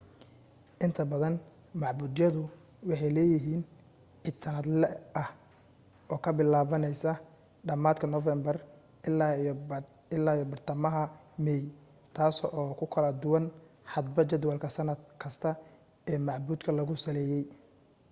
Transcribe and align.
inta 0.85 1.03
badan 1.11 1.35
macbudyadu 1.81 2.41
waxay 2.89 3.11
leeyihiin 3.17 3.63
iid 4.27 4.35
sannadle 4.43 4.87
ah 5.21 5.29
oo 6.11 6.19
ka 6.23 6.29
bilaabmaysa 6.37 7.11
dhammaadka 7.67 8.05
noofambar 8.09 8.57
illaa 9.09 9.33
iyo 10.39 10.43
badhtamaha 10.49 11.03
meey 11.43 11.61
taas 12.15 12.37
oo 12.59 12.69
ku 12.79 12.85
kala 12.93 13.09
duwan 13.21 13.45
hadba 13.93 14.21
jadwalka 14.29 14.67
sannad 14.75 15.01
kasta 15.21 15.49
ee 16.09 16.19
macbudka 16.27 16.69
lagu 16.77 16.93
saleeyey 17.05 17.45